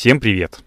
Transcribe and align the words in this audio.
Всем 0.00 0.18
привет! 0.18 0.60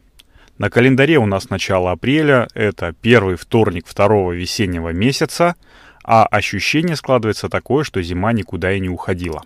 На 0.59 0.69
календаре 0.69 1.17
у 1.17 1.25
нас 1.25 1.49
начало 1.49 1.89
апреля, 1.89 2.47
это 2.53 2.93
первый 3.01 3.35
вторник 3.35 3.87
второго 3.87 4.31
весеннего 4.31 4.89
месяца, 4.89 5.55
а 6.03 6.27
ощущение 6.27 6.95
складывается 6.95 7.49
такое, 7.49 7.83
что 7.83 7.99
зима 8.03 8.31
никуда 8.31 8.71
и 8.73 8.79
не 8.79 8.89
уходила. 8.89 9.41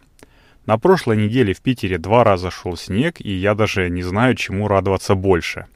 На 0.65 0.77
прошлой 0.77 1.15
неделе 1.15 1.54
в 1.54 1.61
Питере 1.61 2.00
два 2.00 2.25
раза 2.25 2.52
шел 2.52 2.75
снег, 2.75 3.21
и 3.21 3.31
я 3.31 3.55
даже 3.55 3.89
не 3.89 4.04
знаю, 4.04 4.36
чему 4.36 4.68
радоваться 4.68 5.15
больше. 5.15 5.68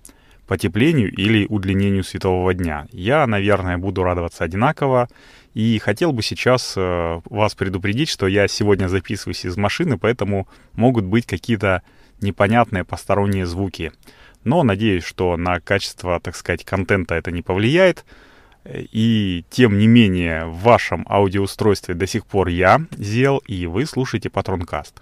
Потеплению 0.46 1.10
или 1.10 1.46
удлинению 1.46 2.04
светового 2.04 2.54
дня. 2.54 2.88
Я, 2.92 3.26
наверное, 3.28 3.78
буду 3.78 4.04
радоваться 4.04 4.44
одинаково, 4.44 5.08
и 5.54 5.80
хотел 5.80 6.12
бы 6.12 6.22
сейчас 6.22 6.74
э, 6.76 7.22
вас 7.30 7.56
предупредить, 7.56 8.10
что 8.10 8.28
я 8.28 8.50
сегодня 8.50 8.90
записываюсь 8.90 9.46
из 9.46 9.56
машины, 9.56 9.98
поэтому 9.98 10.50
могут 10.74 11.06
быть 11.06 11.26
какие-то 11.26 11.82
непонятные 12.22 12.84
посторонние 12.84 13.46
звуки. 13.46 13.92
Но 14.44 14.64
надеюсь, 14.64 15.04
что 15.04 15.38
на 15.38 15.60
качество, 15.60 16.20
так 16.20 16.36
сказать, 16.36 16.66
контента 16.66 17.16
это 17.16 17.32
не 17.32 17.42
повлияет. 17.42 18.06
И 18.66 19.44
тем 19.50 19.78
не 19.78 19.88
менее, 19.88 20.46
в 20.46 20.60
вашем 20.62 21.06
аудиоустройстве 21.10 21.96
до 21.96 22.08
сих 22.08 22.26
пор 22.26 22.48
я, 22.48 22.86
Зел, 22.98 23.40
и 23.48 23.66
вы 23.66 23.86
слушаете 23.86 24.30
Патронкаст. 24.30 25.00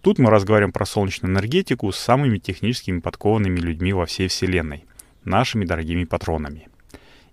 Тут 0.00 0.18
мы 0.18 0.30
разговариваем 0.30 0.72
про 0.72 0.86
солнечную 0.86 1.32
энергетику 1.32 1.90
с 1.90 1.96
самыми 1.96 2.38
техническими 2.38 3.00
подкованными 3.00 3.58
людьми 3.58 3.92
во 3.92 4.06
всей 4.06 4.28
Вселенной, 4.28 4.84
нашими 5.24 5.64
дорогими 5.64 6.04
патронами. 6.04 6.68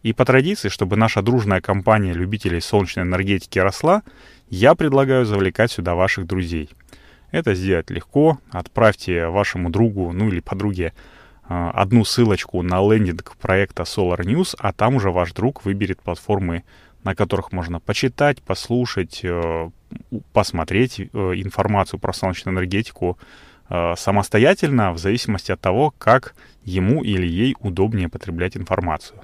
И 0.02 0.14
по 0.14 0.26
традиции, 0.26 0.70
чтобы 0.70 0.96
наша 0.98 1.22
дружная 1.24 1.62
компания 1.62 2.14
любителей 2.14 2.62
солнечной 2.62 3.06
энергетики 3.06 3.58
росла, 3.58 4.04
я 4.50 4.76
предлагаю 4.76 5.26
завлекать 5.26 5.72
сюда 5.72 5.96
ваших 5.96 6.28
друзей– 6.28 6.70
это 7.36 7.54
сделать 7.54 7.90
легко. 7.90 8.40
Отправьте 8.52 9.28
вашему 9.28 9.70
другу, 9.70 10.12
ну 10.14 10.30
или 10.30 10.40
подруге 10.40 10.94
а, 11.48 11.72
одну 11.72 12.06
ссылочку 12.06 12.62
на 12.62 12.80
лендинг 12.80 13.36
проекта 13.38 13.84
Solar 13.84 14.22
News, 14.22 14.56
а 14.58 14.72
там 14.72 14.96
уже 14.96 15.12
ваш 15.12 15.34
друг 15.34 15.66
выберет 15.66 16.02
платформы, 16.02 16.64
на 17.04 17.14
которых 17.14 17.52
можно 17.52 17.80
почитать, 17.80 18.42
послушать, 18.42 19.20
э, 19.24 19.70
посмотреть 20.34 21.00
э, 21.00 21.04
информацию 21.04 22.00
про 22.00 22.14
солнечную 22.14 22.56
энергетику 22.56 23.20
э, 23.70 23.94
самостоятельно, 23.98 24.94
в 24.94 24.98
зависимости 24.98 25.52
от 25.52 25.60
того, 25.60 25.94
как 25.98 26.36
ему 26.64 27.04
или 27.04 27.28
ей 27.28 27.56
удобнее 27.60 28.10
потреблять 28.10 28.58
информацию. 28.58 29.20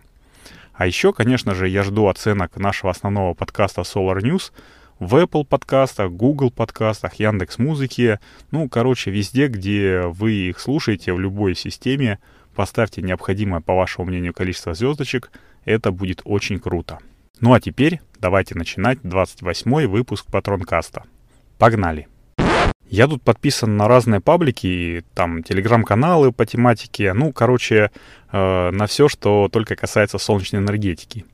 А 0.74 0.86
еще, 0.86 1.14
конечно 1.14 1.56
же, 1.56 1.68
я 1.68 1.84
жду 1.84 2.08
оценок 2.08 2.58
нашего 2.58 2.92
основного 2.92 3.34
подкаста 3.34 3.82
Solar 3.82 4.20
News— 4.20 4.52
в 5.02 5.16
Apple 5.16 5.44
подкастах, 5.44 6.12
Google 6.12 6.52
подкастах, 6.52 7.16
Яндекс 7.16 7.58
Музыке, 7.58 8.20
ну, 8.52 8.70
короче, 8.70 9.10
везде, 9.10 9.48
где 9.48 10.02
вы 10.02 10.34
их 10.34 10.60
слушаете, 10.60 11.12
в 11.12 11.20
любой 11.20 11.56
системе, 11.56 12.20
поставьте 12.56 13.02
необходимое, 13.02 13.62
по 13.62 13.74
вашему 13.74 14.06
мнению, 14.06 14.32
количество 14.32 14.76
звездочек, 14.76 15.32
это 15.66 15.92
будет 15.92 16.22
очень 16.24 16.60
круто. 16.60 17.00
Ну 17.40 17.54
а 17.54 17.60
теперь 17.60 18.00
давайте 18.20 18.54
начинать 18.54 19.00
28 19.02 19.88
выпуск 19.88 20.28
Патронкаста. 20.32 21.04
Погнали! 21.58 22.08
Я 22.88 23.08
тут 23.08 23.24
подписан 23.24 23.78
на 23.78 23.88
разные 23.88 24.20
паблики, 24.20 25.04
там 25.16 25.42
телеграм-каналы 25.42 26.32
по 26.32 26.46
тематике, 26.46 27.14
ну, 27.14 27.32
короче, 27.32 27.90
э, 28.32 28.70
на 28.72 28.86
все, 28.86 29.08
что 29.08 29.50
только 29.50 29.76
касается 29.76 30.18
солнечной 30.20 30.62
энергетики. 30.62 31.26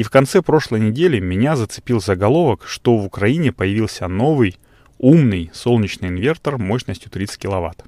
И 0.00 0.02
в 0.02 0.08
конце 0.08 0.40
прошлой 0.40 0.80
недели 0.80 1.20
меня 1.20 1.56
зацепил 1.56 2.00
заголовок, 2.00 2.62
что 2.66 2.96
в 2.96 3.04
Украине 3.04 3.52
появился 3.52 4.08
новый, 4.08 4.56
умный 4.96 5.50
солнечный 5.52 6.08
инвертор 6.08 6.56
мощностью 6.56 7.10
30 7.10 7.36
киловатт. 7.36 7.84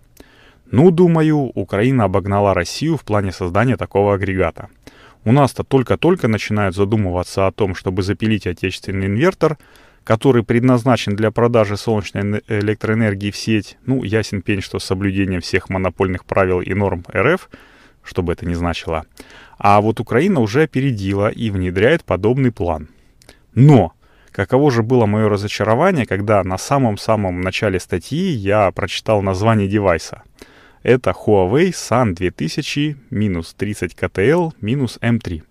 Ну, 0.70 0.90
думаю, 0.90 1.38
Украина 1.55 2.05
обогнала 2.05 2.52
Россию 2.52 2.98
в 2.98 3.05
плане 3.05 3.33
создания 3.33 3.78
такого 3.78 4.12
агрегата. 4.12 4.68
У 5.24 5.33
нас-то 5.33 5.64
только-только 5.64 6.28
начинают 6.28 6.77
задумываться 6.77 7.46
о 7.46 7.51
том, 7.51 7.74
чтобы 7.74 8.02
запилить 8.02 8.46
отечественный 8.46 9.06
инвертор, 9.06 9.56
который 10.05 10.42
предназначен 10.42 11.17
для 11.17 11.30
продажи 11.30 11.78
солнечной 11.78 12.42
электроэнергии 12.46 13.30
в 13.30 13.36
сеть. 13.39 13.78
Ну, 13.86 14.05
ясен 14.05 14.42
пень, 14.42 14.61
что 14.61 14.78
с 14.78 14.84
соблюдением 14.84 15.40
всех 15.40 15.70
монопольных 15.70 16.27
правил 16.27 16.61
и 16.61 16.74
норм 16.74 17.06
РФ, 17.11 17.48
что 18.02 18.23
бы 18.23 18.33
это 18.33 18.46
ни 18.46 18.55
значило. 18.55 19.05
А 19.58 19.80
вот 19.80 20.01
Украина 20.01 20.40
уже 20.40 20.63
опередила 20.63 21.29
и 21.29 21.51
внедряет 21.51 22.05
подобный 22.05 22.52
план. 22.52 22.89
Но 23.55 23.92
каково 24.33 24.70
же 24.70 24.83
было 24.83 25.07
мое 25.07 25.29
разочарование, 25.29 26.07
когда 26.07 26.42
на 26.42 26.58
самом-самом 26.58 27.40
начале 27.40 27.79
статьи 27.79 28.30
я 28.30 28.70
прочитал 28.73 29.23
название 29.23 29.68
девайса. 29.68 30.23
Это 30.83 31.11
Huawei 31.11 31.70
Sun 31.70 32.14
2000 32.14 32.96
30 33.57 33.96
минус 34.61 34.98
M3. 35.01 35.42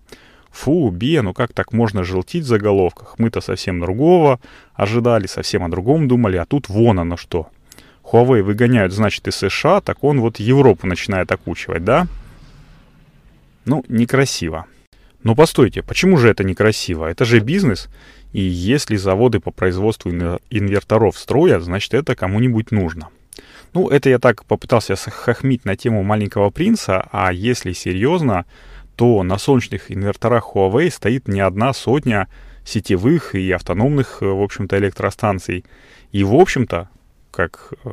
Фу, 0.50 0.90
Бия, 0.90 1.22
ну 1.22 1.32
как 1.32 1.54
так 1.54 1.72
можно 1.72 2.04
желтить 2.04 2.44
в 2.44 2.48
заголовках? 2.48 3.14
Мы-то 3.18 3.40
совсем 3.40 3.80
другого 3.80 4.38
ожидали, 4.74 5.26
совсем 5.26 5.64
о 5.64 5.70
другом 5.70 6.08
думали, 6.08 6.36
а 6.36 6.44
тут 6.44 6.68
вон 6.68 6.98
оно 6.98 7.16
что. 7.16 7.48
Huawei 8.04 8.42
выгоняют, 8.42 8.92
значит, 8.92 9.26
из 9.28 9.36
США, 9.36 9.80
так 9.80 10.04
он 10.04 10.20
вот 10.20 10.38
Европу 10.38 10.86
начинает 10.86 11.32
окучивать, 11.32 11.84
да? 11.84 12.06
Ну, 13.64 13.84
некрасиво. 13.88 14.66
Но 15.22 15.34
постойте, 15.34 15.82
почему 15.82 16.16
же 16.16 16.28
это 16.28 16.44
некрасиво? 16.44 17.06
Это 17.06 17.24
же 17.24 17.40
бизнес. 17.40 17.88
И 18.32 18.40
если 18.40 18.96
заводы 18.96 19.40
по 19.40 19.50
производству 19.50 20.10
инверторов 20.10 21.18
строят, 21.18 21.62
значит 21.62 21.94
это 21.94 22.16
кому-нибудь 22.16 22.70
нужно. 22.70 23.08
Ну, 23.74 23.88
это 23.88 24.10
я 24.10 24.18
так 24.18 24.44
попытался 24.44 24.96
хохмить 24.96 25.64
на 25.64 25.76
тему 25.76 26.02
маленького 26.02 26.50
принца, 26.50 27.08
а 27.12 27.32
если 27.32 27.72
серьезно, 27.72 28.44
то 28.96 29.22
на 29.22 29.38
солнечных 29.38 29.90
инверторах 29.90 30.50
Huawei 30.54 30.90
стоит 30.90 31.28
не 31.28 31.40
одна 31.40 31.72
сотня 31.72 32.28
сетевых 32.64 33.34
и 33.34 33.50
автономных, 33.50 34.18
э, 34.20 34.26
в 34.26 34.42
общем-то, 34.42 34.78
электростанций. 34.78 35.64
И, 36.12 36.22
в 36.22 36.34
общем-то, 36.34 36.88
как 37.30 37.72
э, 37.84 37.90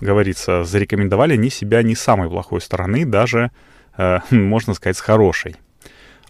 говорится, 0.00 0.64
зарекомендовали 0.64 1.34
они 1.34 1.50
себя 1.50 1.82
не 1.82 1.94
самой 1.94 2.28
плохой 2.28 2.60
стороны, 2.60 3.04
даже 3.04 3.50
э, 3.96 4.18
можно 4.30 4.74
сказать, 4.74 4.96
с 4.96 5.00
хорошей. 5.00 5.56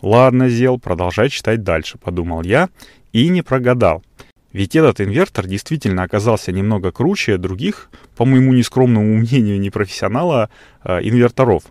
Ладно, 0.03 0.49
Зел, 0.49 0.79
продолжай 0.79 1.29
читать 1.29 1.63
дальше, 1.63 1.99
подумал 1.99 2.43
я, 2.43 2.71
и 3.13 3.29
не 3.29 3.43
прогадал. 3.43 4.03
Ведь 4.53 4.75
этот 4.75 5.01
инвертор 5.01 5.47
действительно 5.47 6.03
оказался 6.03 6.53
немного 6.53 6.91
круче 6.91 7.37
других, 7.37 7.91
по 8.17 8.25
моему 8.25 8.53
нескромному 8.53 9.15
мнению 9.19 9.61
непрофессионала, 9.61 10.51
э, 10.85 11.01
инверторов. 11.03 11.65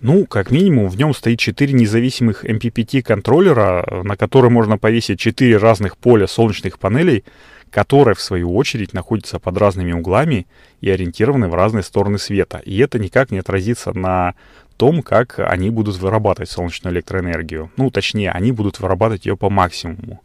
Ну, 0.00 0.26
как 0.26 0.50
минимум, 0.50 0.88
в 0.88 0.96
нем 0.96 1.14
стоит 1.14 1.38
4 1.38 1.72
независимых 1.74 2.44
MPPT 2.44 3.02
контроллера, 3.02 4.02
на 4.02 4.16
которые 4.16 4.50
можно 4.50 4.76
повесить 4.76 5.20
4 5.20 5.56
разных 5.58 5.96
поля 5.96 6.26
солнечных 6.26 6.80
панелей, 6.80 7.24
которые, 7.70 8.16
в 8.16 8.20
свою 8.20 8.54
очередь, 8.54 8.94
находятся 8.94 9.38
под 9.38 9.56
разными 9.58 9.92
углами 9.92 10.48
и 10.80 10.90
ориентированы 10.90 11.46
в 11.46 11.54
разные 11.54 11.84
стороны 11.84 12.18
света. 12.18 12.58
И 12.64 12.76
это 12.78 12.98
никак 12.98 13.30
не 13.30 13.38
отразится 13.38 13.96
на 13.96 14.34
том, 14.82 15.02
как 15.02 15.38
они 15.38 15.70
будут 15.70 15.96
вырабатывать 15.98 16.50
солнечную 16.50 16.92
электроэнергию. 16.92 17.70
Ну, 17.76 17.92
точнее, 17.92 18.32
они 18.32 18.50
будут 18.50 18.80
вырабатывать 18.80 19.26
ее 19.26 19.36
по 19.36 19.48
максимуму. 19.48 20.20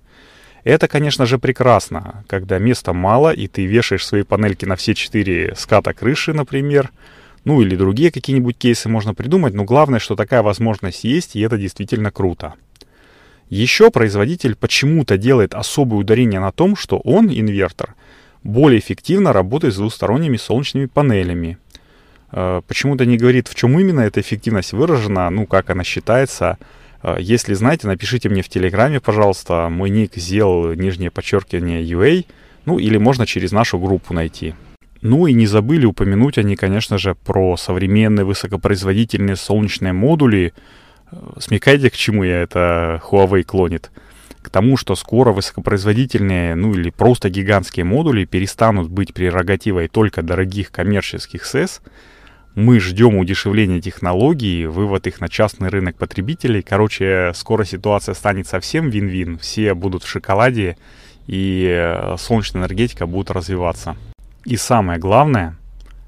Это, 0.64 0.88
конечно 0.88 1.28
же, 1.28 1.38
прекрасно, 1.38 2.24
когда 2.26 2.58
места 2.58 2.92
мало, 2.92 3.32
и 3.32 3.48
ты 3.48 3.68
вешаешь 3.68 4.04
свои 4.04 4.24
панельки 4.24 4.66
на 4.66 4.76
все 4.76 4.96
четыре 4.96 5.54
ската 5.56 5.94
крыши, 5.94 6.34
например, 6.34 6.90
ну 7.46 7.62
или 7.62 7.76
другие 7.76 8.12
какие-нибудь 8.12 8.58
кейсы 8.58 8.90
можно 8.90 9.14
придумать, 9.14 9.54
но 9.54 9.64
главное, 9.64 10.00
что 10.00 10.16
такая 10.16 10.42
возможность 10.42 11.04
есть, 11.04 11.36
и 11.36 11.42
это 11.42 11.60
действительно 11.60 12.10
круто. 12.10 12.56
Еще 13.50 13.92
производитель 13.92 14.56
почему-то 14.56 15.20
делает 15.20 15.54
особое 15.54 16.00
ударение 16.00 16.40
на 16.40 16.52
том, 16.52 16.76
что 16.76 16.98
он, 16.98 17.28
инвертор, 17.28 17.94
более 18.42 18.80
эффективно 18.80 19.34
работает 19.34 19.76
с 19.76 19.78
двусторонними 19.78 20.38
солнечными 20.38 20.88
панелями. 20.88 21.60
Э, 22.32 22.62
почему-то 22.68 23.06
не 23.06 23.18
говорит, 23.18 23.48
в 23.48 23.56
чем 23.56 23.80
именно 23.80 24.02
эта 24.02 24.22
эффективность 24.22 24.74
выражена, 24.74 25.30
ну, 25.30 25.46
как 25.46 25.70
она 25.70 25.84
считается. 25.84 26.58
Э, 27.04 27.18
если 27.20 27.54
знаете, 27.54 27.88
напишите 27.88 28.30
мне 28.30 28.42
в 28.42 28.50
Телеграме, 28.50 29.00
пожалуйста. 29.00 29.70
Мой 29.70 29.90
ник 29.90 30.16
сделал 30.16 30.74
нижнее 30.74 31.12
подчеркивание 31.12 31.84
UA, 31.84 32.26
ну, 32.66 32.80
или 32.80 32.98
можно 32.98 33.26
через 33.26 33.52
нашу 33.52 33.80
группу 33.80 34.14
найти. 34.14 34.56
Ну 35.02 35.28
и 35.28 35.34
не 35.34 35.46
забыли 35.46 35.86
упомянуть 35.86 36.38
они, 36.38 36.56
конечно 36.56 36.98
же, 36.98 37.16
про 37.16 37.56
современные 37.56 38.26
высокопроизводительные 38.26 39.36
солнечные 39.36 39.94
модули. 39.94 40.54
Э, 41.12 41.18
смекайте, 41.40 41.90
к 41.90 41.96
чему 41.96 42.24
я 42.24 42.42
это 42.42 43.02
Huawei 43.10 43.44
клонит. 43.44 43.92
К 44.42 44.50
тому, 44.50 44.78
что 44.78 44.96
скоро 44.96 45.34
высокопроизводительные, 45.34 46.56
ну 46.56 46.74
или 46.74 46.90
просто 46.90 47.30
гигантские 47.30 47.84
модули 47.84 48.24
перестанут 48.26 48.90
быть 48.90 49.14
прерогативой 49.14 49.90
только 49.90 50.22
дорогих 50.22 50.72
коммерческих 50.72 51.46
СЭС, 51.46 51.82
мы 52.58 52.80
ждем 52.80 53.18
удешевления 53.18 53.80
технологий, 53.80 54.66
вывод 54.66 55.06
их 55.06 55.22
на 55.22 55.30
частный 55.30 55.70
рынок 55.70 55.96
потребителей. 55.96 56.64
Короче, 56.64 57.32
скоро 57.36 57.64
ситуация 57.66 58.16
станет 58.16 58.48
совсем 58.48 58.90
вин-вин. 58.90 59.38
Все 59.38 59.76
будут 59.76 60.04
в 60.04 60.08
шоколаде, 60.08 60.76
и 61.28 61.68
э, 61.70 62.16
солнечная 62.18 62.62
энергетика 62.64 63.06
будет 63.06 63.30
развиваться. 63.30 63.96
И 64.44 64.58
самое 64.58 64.98
главное, 64.98 65.56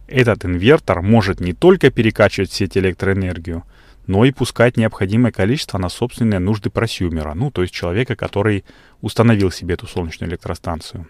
Этот 0.10 0.44
инвертор 0.44 1.04
может 1.04 1.40
не 1.40 1.54
только 1.54 1.92
перекачивать 1.92 2.50
в 2.50 2.56
сеть 2.56 2.76
электроэнергию, 2.76 3.64
но 4.08 4.26
и 4.26 4.32
пускать 4.32 4.76
необходимое 4.76 5.32
количество 5.32 5.78
на 5.78 5.88
собственные 5.90 6.40
нужды 6.40 6.72
просюмера, 6.72 7.36
ну, 7.36 7.52
то 7.52 7.62
есть 7.62 7.74
человека, 7.74 8.16
который 8.16 8.66
установил 9.02 9.52
себе 9.52 9.76
эту 9.76 9.86
солнечную 9.86 10.32
электростанцию. 10.32 11.08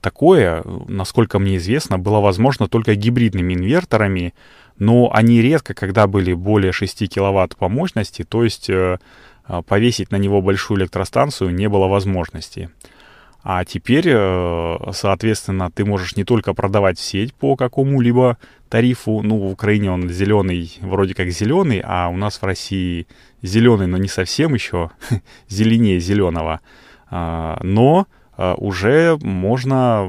Такое, 0.00 0.62
насколько 0.86 1.40
мне 1.40 1.56
известно, 1.56 1.98
было 1.98 2.20
возможно 2.20 2.68
только 2.68 2.94
гибридными 2.94 3.54
инверторами, 3.54 4.34
но 4.78 5.10
они 5.12 5.42
редко, 5.42 5.74
когда 5.74 6.06
были 6.06 6.32
более 6.32 6.72
6 6.72 7.08
киловатт 7.08 7.56
по 7.56 7.68
мощности, 7.68 8.24
то 8.24 8.44
есть 8.44 8.70
э, 8.70 8.98
э, 9.46 9.62
повесить 9.66 10.10
на 10.12 10.16
него 10.16 10.40
большую 10.40 10.80
электростанцию 10.80 11.54
не 11.54 11.68
было 11.68 11.88
возможности. 11.88 12.70
А 13.42 13.64
теперь, 13.64 14.08
э, 14.08 14.76
соответственно, 14.92 15.70
ты 15.70 15.84
можешь 15.84 16.16
не 16.16 16.24
только 16.24 16.54
продавать 16.54 16.98
в 16.98 17.02
сеть 17.02 17.34
по 17.34 17.56
какому-либо 17.56 18.38
тарифу, 18.68 19.22
ну, 19.22 19.38
в 19.38 19.52
Украине 19.52 19.90
он 19.90 20.08
зеленый, 20.08 20.76
вроде 20.80 21.14
как 21.14 21.30
зеленый, 21.30 21.80
а 21.84 22.08
у 22.08 22.16
нас 22.16 22.40
в 22.40 22.44
России 22.44 23.06
зеленый, 23.42 23.86
но 23.86 23.96
не 23.96 24.08
совсем 24.08 24.54
еще, 24.54 24.90
зеленее 25.48 25.98
зеленого. 25.98 26.60
А, 27.10 27.58
но 27.62 28.06
уже 28.36 29.18
можно, 29.20 30.08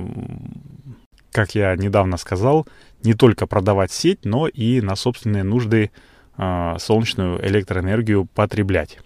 как 1.32 1.56
я 1.56 1.76
недавно 1.76 2.18
сказал, 2.18 2.68
не 3.04 3.14
только 3.14 3.48
продавать 3.48 3.92
сеть, 3.92 4.26
но 4.26 4.48
и 4.48 4.82
на 4.82 4.96
собственные 4.96 5.44
нужды 5.44 5.92
а, 6.38 6.78
солнечную 6.80 7.46
электроэнергию 7.46 8.26
потреблять. 8.34 9.00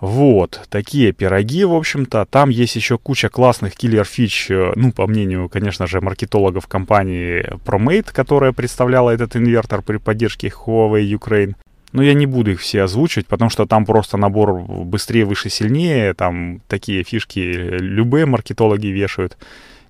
Вот, 0.00 0.62
такие 0.70 1.12
пироги, 1.12 1.62
в 1.64 1.74
общем-то. 1.74 2.24
Там 2.24 2.48
есть 2.48 2.74
еще 2.74 2.96
куча 2.96 3.28
классных 3.28 3.74
киллер-фич, 3.74 4.50
э, 4.50 4.72
ну, 4.74 4.92
по 4.92 5.06
мнению, 5.06 5.50
конечно 5.50 5.86
же, 5.86 6.00
маркетологов 6.00 6.66
компании 6.66 7.44
ProMate, 7.66 8.08
которая 8.10 8.52
представляла 8.52 9.10
этот 9.10 9.36
инвертор 9.36 9.82
при 9.82 9.98
поддержке 9.98 10.48
Huawei 10.48 11.02
Ukraine. 11.02 11.54
Но 11.92 12.02
я 12.02 12.14
не 12.14 12.24
буду 12.24 12.52
их 12.52 12.60
все 12.60 12.82
озвучивать, 12.82 13.26
потому 13.26 13.50
что 13.50 13.66
там 13.66 13.84
просто 13.84 14.16
набор 14.16 14.60
быстрее, 14.62 15.26
выше, 15.26 15.50
сильнее. 15.50 16.14
Там 16.14 16.62
такие 16.66 17.02
фишки 17.02 17.38
любые 17.38 18.24
маркетологи 18.24 18.86
вешают. 18.86 19.36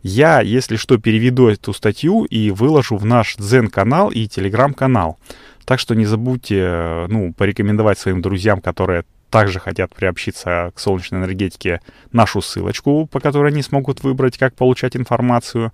Я, 0.03 0.41
если 0.41 0.77
что, 0.77 0.99
переведу 0.99 1.49
эту 1.49 1.73
статью 1.73 2.25
и 2.25 2.51
выложу 2.51 2.97
в 2.97 3.05
наш 3.05 3.37
Дзен-канал 3.37 4.11
и 4.11 4.27
Телеграм-канал. 4.27 5.19
Так 5.65 5.79
что 5.79 5.95
не 5.95 6.07
забудьте, 6.07 7.07
ну, 7.09 7.33
порекомендовать 7.35 7.99
своим 7.99 8.23
друзьям, 8.23 8.61
которые 8.61 9.05
также 9.29 9.61
хотят 9.61 9.95
приобщиться 9.95 10.73
к 10.75 10.81
солнечной 10.81 11.21
энергетике, 11.21 11.81
нашу 12.13 12.41
ссылочку, 12.43 13.07
по 13.07 13.21
которой 13.21 13.53
они 13.53 13.63
смогут 13.63 14.03
выбрать, 14.03 14.39
как 14.39 14.55
получать 14.55 14.97
информацию. 14.97 15.71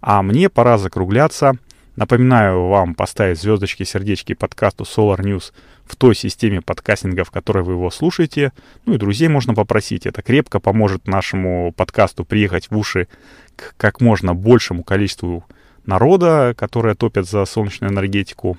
А 0.00 0.22
мне 0.22 0.48
пора 0.48 0.78
закругляться. 0.78 1.54
Напоминаю 1.96 2.66
вам 2.66 2.96
поставить 2.96 3.40
звездочки, 3.40 3.84
сердечки 3.84 4.34
подкасту 4.34 4.82
Solar 4.82 5.20
News 5.20 5.52
в 5.84 5.94
той 5.94 6.16
системе 6.16 6.60
подкастинга, 6.60 7.22
в 7.22 7.30
которой 7.30 7.62
вы 7.62 7.74
его 7.74 7.88
слушаете. 7.90 8.52
Ну 8.84 8.94
и 8.94 8.98
друзей 8.98 9.28
можно 9.28 9.54
попросить. 9.54 10.04
Это 10.04 10.20
крепко 10.20 10.58
поможет 10.58 11.06
нашему 11.06 11.72
подкасту 11.72 12.24
приехать 12.24 12.68
в 12.68 12.76
уши 12.76 13.06
к 13.54 13.74
как 13.76 14.00
можно 14.00 14.34
большему 14.34 14.82
количеству 14.82 15.44
народа, 15.86 16.54
которые 16.56 16.96
топят 16.96 17.28
за 17.28 17.44
солнечную 17.44 17.92
энергетику. 17.92 18.58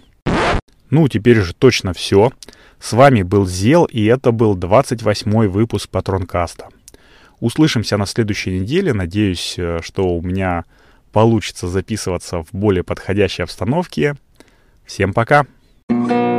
Ну, 0.89 1.05
теперь 1.09 1.41
же 1.41 1.53
точно 1.53 1.91
все. 1.91 2.31
С 2.79 2.93
вами 2.93 3.23
был 3.23 3.45
Зел, 3.45 3.83
и 3.83 4.05
это 4.05 4.31
был 4.31 4.55
28-й 4.55 5.47
выпуск 5.47 5.89
Патронкаста. 5.89 6.69
Услышимся 7.41 7.97
на 7.97 8.05
следующей 8.05 8.59
неделе. 8.59 8.93
Надеюсь, 8.93 9.55
э, 9.57 9.79
что 9.81 10.07
у 10.07 10.21
меня 10.21 10.63
получится 11.15 11.69
записываться 11.69 12.43
в 12.43 12.47
более 12.51 12.83
подходящей 12.83 13.45
обстановке. 13.45 14.17
Всем 14.85 15.13
пока! 15.13 15.45
thank 15.87 16.11
you 16.11 16.34